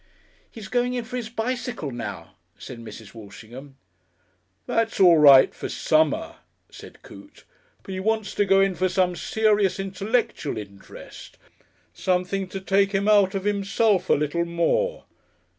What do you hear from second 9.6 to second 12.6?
intellectual interest, something to